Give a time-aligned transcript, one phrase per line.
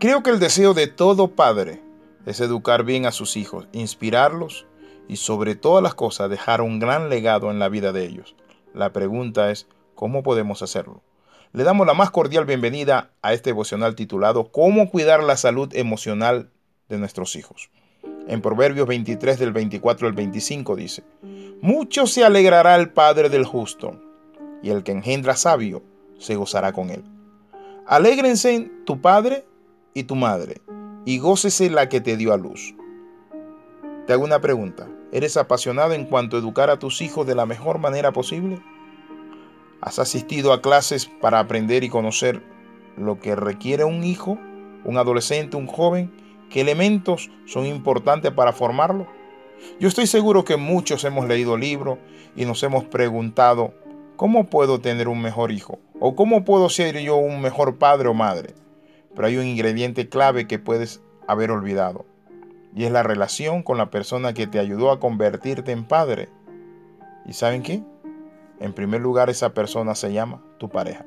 [0.00, 1.80] Creo que el deseo de todo padre
[2.26, 4.66] es educar bien a sus hijos, inspirarlos
[5.08, 8.34] y sobre todas las cosas dejar un gran legado en la vida de ellos.
[8.74, 11.02] La pregunta es, ¿cómo podemos hacerlo?
[11.52, 16.50] Le damos la más cordial bienvenida a este devocional titulado ¿Cómo cuidar la salud emocional
[16.88, 17.70] de nuestros hijos?
[18.26, 21.04] En Proverbios 23 del 24 al 25 dice,
[21.62, 24.00] Mucho se alegrará el Padre del justo,
[24.62, 25.82] y el que engendra sabio
[26.18, 27.04] se gozará con él.
[27.86, 29.46] Alégrense tu Padre
[29.94, 30.60] y tu Madre,
[31.04, 32.74] y gócese la que te dio a luz.
[34.06, 34.88] Te hago una pregunta.
[35.12, 38.60] ¿Eres apasionado en cuanto a educar a tus hijos de la mejor manera posible?
[39.80, 42.42] ¿Has asistido a clases para aprender y conocer
[42.96, 44.36] lo que requiere un hijo,
[44.84, 46.12] un adolescente, un joven?
[46.50, 49.06] ¿Qué elementos son importantes para formarlo?
[49.78, 51.98] Yo estoy seguro que muchos hemos leído libros
[52.34, 53.72] y nos hemos preguntado,
[54.16, 55.78] ¿cómo puedo tener un mejor hijo?
[56.00, 58.54] ¿O cómo puedo ser yo un mejor padre o madre?
[59.14, 62.04] Pero hay un ingrediente clave que puedes haber olvidado
[62.74, 66.28] y es la relación con la persona que te ayudó a convertirte en padre.
[67.24, 67.82] ¿Y saben qué?
[68.60, 71.06] En primer lugar, esa persona se llama tu pareja.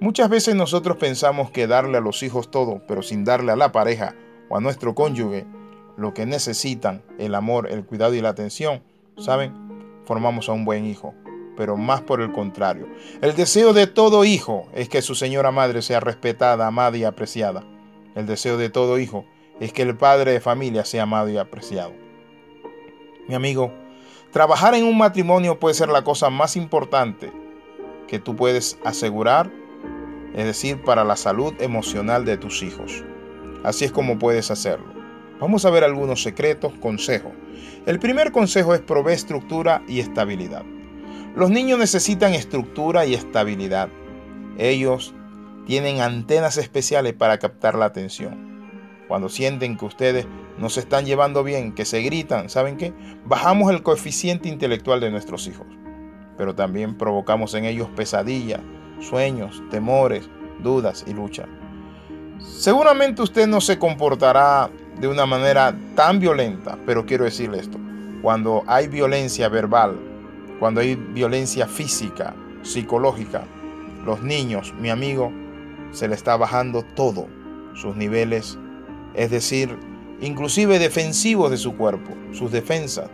[0.00, 3.72] Muchas veces nosotros pensamos que darle a los hijos todo, pero sin darle a la
[3.72, 4.14] pareja
[4.48, 5.46] o a nuestro cónyuge
[5.96, 8.82] lo que necesitan, el amor, el cuidado y la atención,
[9.16, 9.52] ¿saben?
[10.04, 11.14] Formamos a un buen hijo,
[11.56, 12.88] pero más por el contrario.
[13.20, 17.64] El deseo de todo hijo es que su señora madre sea respetada, amada y apreciada.
[18.14, 19.24] El deseo de todo hijo
[19.60, 21.92] es que el padre de familia sea amado y apreciado.
[23.28, 23.72] Mi amigo,
[24.32, 27.32] trabajar en un matrimonio puede ser la cosa más importante
[28.06, 29.50] que tú puedes asegurar,
[30.34, 33.04] es decir, para la salud emocional de tus hijos.
[33.62, 34.92] Así es como puedes hacerlo.
[35.40, 37.32] Vamos a ver algunos secretos, consejos.
[37.86, 40.64] El primer consejo es proveer estructura y estabilidad.
[41.34, 43.88] Los niños necesitan estructura y estabilidad.
[44.58, 45.14] Ellos
[45.66, 48.54] tienen antenas especiales para captar la atención
[49.08, 50.26] cuando sienten que ustedes
[50.58, 52.92] no se están llevando bien, que se gritan, ¿saben qué?
[53.24, 55.66] Bajamos el coeficiente intelectual de nuestros hijos,
[56.36, 58.60] pero también provocamos en ellos pesadillas,
[59.00, 60.28] sueños, temores,
[60.62, 61.46] dudas y lucha.
[62.38, 67.78] Seguramente usted no se comportará de una manera tan violenta, pero quiero decirle esto,
[68.22, 69.98] cuando hay violencia verbal,
[70.58, 73.44] cuando hay violencia física, psicológica,
[74.04, 75.32] los niños, mi amigo,
[75.92, 77.28] se le está bajando todo,
[77.74, 78.58] sus niveles
[79.14, 79.78] es decir,
[80.20, 83.08] inclusive defensivos de su cuerpo, sus defensas,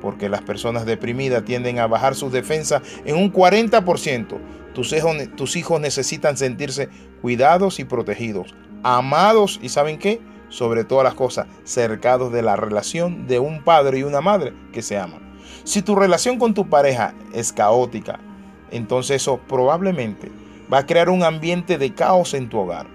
[0.00, 4.38] porque las personas deprimidas tienden a bajar sus defensas en un 40%.
[4.74, 4.94] Tus
[5.34, 6.88] tus hijos necesitan sentirse
[7.20, 10.20] cuidados y protegidos, amados y ¿saben qué?
[10.50, 14.82] Sobre todas las cosas, cercados de la relación de un padre y una madre que
[14.82, 15.27] se aman.
[15.64, 18.20] Si tu relación con tu pareja es caótica,
[18.70, 20.30] entonces eso probablemente
[20.72, 22.86] va a crear un ambiente de caos en tu hogar.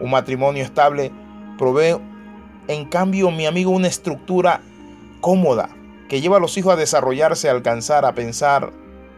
[0.00, 1.10] Un matrimonio estable
[1.56, 1.96] provee,
[2.68, 4.60] en cambio, mi amigo, una estructura
[5.20, 5.70] cómoda
[6.08, 8.72] que lleva a los hijos a desarrollarse, a alcanzar, a pensar,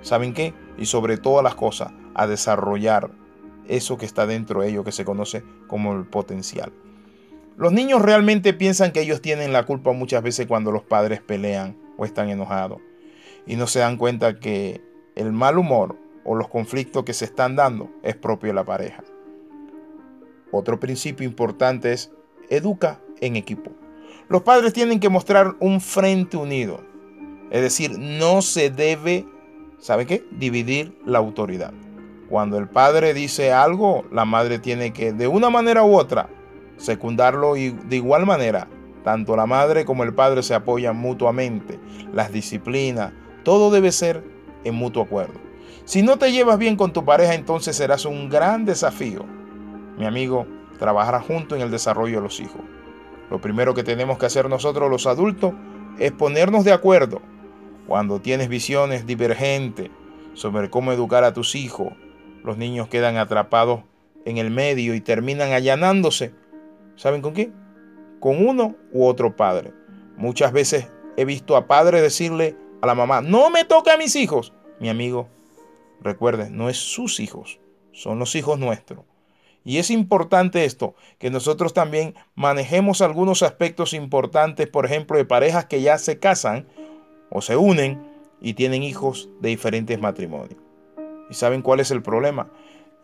[0.00, 0.54] ¿saben qué?
[0.78, 3.10] Y sobre todas las cosas, a desarrollar
[3.68, 6.72] eso que está dentro de ellos, que se conoce como el potencial.
[7.56, 11.76] Los niños realmente piensan que ellos tienen la culpa muchas veces cuando los padres pelean
[11.96, 12.80] o están enojados
[13.46, 14.80] y no se dan cuenta que
[15.16, 19.02] el mal humor o los conflictos que se están dando es propio de la pareja.
[20.50, 22.10] Otro principio importante es
[22.48, 23.70] educa en equipo.
[24.28, 26.80] Los padres tienen que mostrar un frente unido.
[27.50, 29.26] Es decir, no se debe,
[29.78, 30.24] ¿sabe qué?
[30.30, 31.72] Dividir la autoridad.
[32.28, 36.30] Cuando el padre dice algo, la madre tiene que, de una manera u otra,
[36.82, 38.68] secundarlo y de igual manera,
[39.04, 41.78] tanto la madre como el padre se apoyan mutuamente.
[42.12, 43.12] Las disciplinas,
[43.44, 44.24] todo debe ser
[44.64, 45.40] en mutuo acuerdo.
[45.84, 49.24] Si no te llevas bien con tu pareja, entonces serás un gran desafío.
[49.98, 50.46] Mi amigo,
[50.78, 52.60] trabajar juntos en el desarrollo de los hijos.
[53.30, 55.52] Lo primero que tenemos que hacer nosotros los adultos
[55.98, 57.22] es ponernos de acuerdo.
[57.86, 59.90] Cuando tienes visiones divergentes
[60.34, 61.92] sobre cómo educar a tus hijos,
[62.44, 63.82] los niños quedan atrapados
[64.24, 66.34] en el medio y terminan allanándose.
[66.96, 67.52] ¿Saben con qué?
[68.20, 69.72] Con uno u otro padre.
[70.16, 74.16] Muchas veces he visto a padres decirle a la mamá, no me toca a mis
[74.16, 74.52] hijos.
[74.80, 75.28] Mi amigo,
[76.00, 77.60] recuerde, no es sus hijos,
[77.92, 79.04] son los hijos nuestros.
[79.64, 85.66] Y es importante esto, que nosotros también manejemos algunos aspectos importantes, por ejemplo, de parejas
[85.66, 86.66] que ya se casan
[87.30, 88.02] o se unen
[88.40, 90.60] y tienen hijos de diferentes matrimonios.
[91.30, 92.50] ¿Y saben cuál es el problema?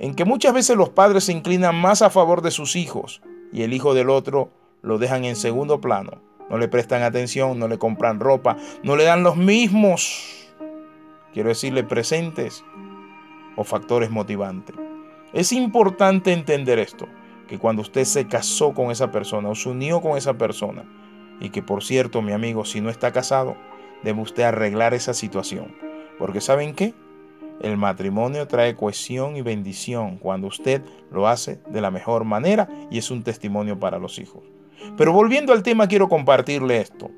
[0.00, 3.22] En que muchas veces los padres se inclinan más a favor de sus hijos
[3.52, 4.50] y el hijo del otro
[4.82, 6.20] lo dejan en segundo plano.
[6.50, 10.48] No le prestan atención, no le compran ropa, no le dan los mismos,
[11.32, 12.64] quiero decirle, presentes
[13.56, 14.74] o factores motivantes.
[15.32, 17.06] Es importante entender esto,
[17.48, 20.84] que cuando usted se casó con esa persona o se unió con esa persona,
[21.40, 23.56] y que por cierto, mi amigo, si no está casado,
[24.02, 25.76] debe usted arreglar esa situación.
[26.18, 26.94] Porque ¿saben qué?
[27.60, 32.98] El matrimonio trae cohesión y bendición cuando usted lo hace de la mejor manera y
[32.98, 34.42] es un testimonio para los hijos.
[34.96, 37.10] Pero volviendo al tema, quiero compartirle esto.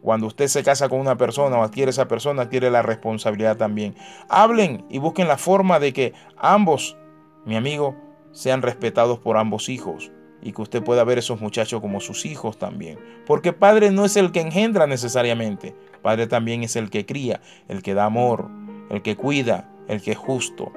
[0.00, 3.94] Cuando usted se casa con una persona o adquiere esa persona, adquiere la responsabilidad también.
[4.28, 6.96] Hablen y busquen la forma de que ambos,
[7.44, 7.94] mi amigo,
[8.32, 10.10] sean respetados por ambos hijos
[10.42, 12.98] y que usted pueda ver a esos muchachos como sus hijos también.
[13.26, 17.82] Porque padre no es el que engendra necesariamente, padre también es el que cría, el
[17.82, 18.50] que da amor,
[18.90, 20.72] el que cuida, el que es justo.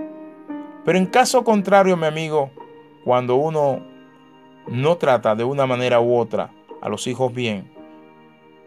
[0.84, 2.52] Pero en caso contrario, mi amigo,
[3.04, 3.82] cuando uno
[4.68, 7.72] no trata de una manera u otra a los hijos bien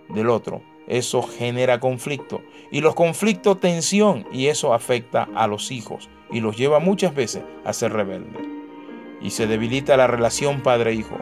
[0.08, 2.42] del otro, eso genera conflicto.
[2.70, 7.42] Y los conflictos tensión y eso afecta a los hijos y los lleva muchas veces
[7.64, 8.42] a ser rebeldes.
[9.20, 11.18] Y se debilita la relación padre-hijo.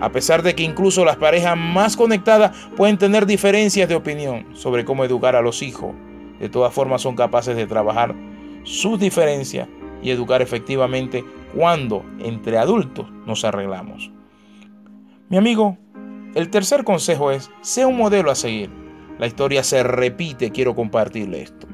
[0.00, 4.84] A pesar de que incluso las parejas más conectadas pueden tener diferencias de opinión sobre
[4.84, 5.94] cómo educar a los hijos,
[6.38, 8.14] de todas formas son capaces de trabajar
[8.64, 9.68] sus diferencias
[10.02, 11.24] y educar efectivamente
[11.54, 14.10] cuando entre adultos nos arreglamos.
[15.28, 15.78] Mi amigo,
[16.34, 18.70] el tercer consejo es, sea un modelo a seguir.
[19.18, 21.66] La historia se repite, quiero compartirle esto.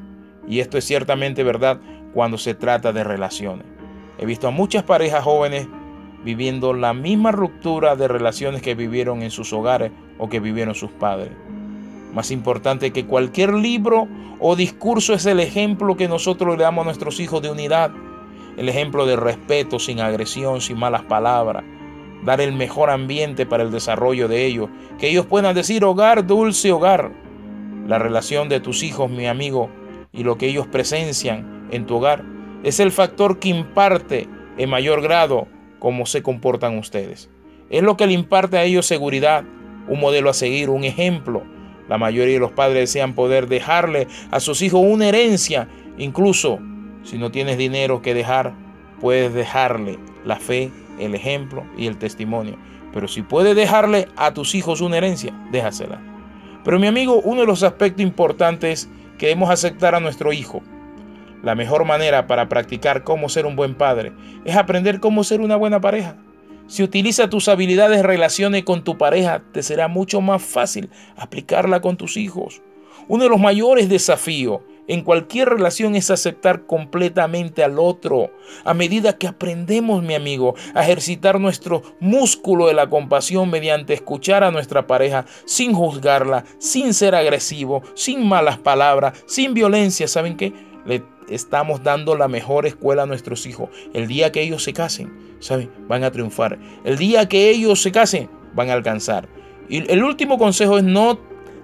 [0.48, 1.80] Y esto es ciertamente verdad
[2.12, 3.66] cuando se trata de relaciones.
[4.18, 5.68] He visto a muchas parejas jóvenes
[6.24, 10.90] viviendo la misma ruptura de relaciones que vivieron en sus hogares o que vivieron sus
[10.90, 11.30] padres.
[12.12, 14.08] Más importante que cualquier libro
[14.38, 17.90] o discurso es el ejemplo que nosotros le damos a nuestros hijos de unidad.
[18.56, 21.64] El ejemplo de respeto, sin agresión, sin malas palabras.
[22.24, 24.70] Dar el mejor ambiente para el desarrollo de ellos.
[24.98, 27.12] Que ellos puedan decir hogar, dulce hogar.
[27.86, 29.68] La relación de tus hijos, mi amigo,
[30.12, 32.24] y lo que ellos presencian en tu hogar
[32.62, 35.46] es el factor que imparte en mayor grado
[35.78, 37.30] cómo se comportan ustedes.
[37.68, 39.44] Es lo que le imparte a ellos seguridad,
[39.88, 41.42] un modelo a seguir, un ejemplo
[41.88, 45.68] la mayoría de los padres desean poder dejarle a sus hijos una herencia.
[45.98, 46.58] Incluso
[47.02, 48.54] si no tienes dinero que dejar,
[49.00, 52.56] puedes dejarle la fe, el ejemplo y el testimonio.
[52.92, 56.00] Pero si puedes dejarle a tus hijos una herencia, déjasela.
[56.64, 60.62] Pero mi amigo, uno de los aspectos importantes que debemos aceptar a nuestro hijo.
[61.42, 64.12] La mejor manera para practicar cómo ser un buen padre
[64.44, 66.16] es aprender cómo ser una buena pareja.
[66.68, 71.96] Si utiliza tus habilidades relaciones con tu pareja, te será mucho más fácil aplicarla con
[71.96, 72.60] tus hijos.
[73.08, 78.30] Uno de los mayores desafíos en cualquier relación es aceptar completamente al otro.
[78.64, 84.42] A medida que aprendemos, mi amigo, a ejercitar nuestro músculo de la compasión mediante escuchar
[84.42, 90.52] a nuestra pareja sin juzgarla, sin ser agresivo, sin malas palabras, sin violencia, ¿saben qué?
[90.86, 93.70] Le estamos dando la mejor escuela a nuestros hijos.
[93.92, 95.70] El día que ellos se casen, ¿saben?
[95.88, 96.58] Van a triunfar.
[96.84, 99.28] El día que ellos se casen, van a alcanzar.
[99.68, 101.18] Y el último consejo es no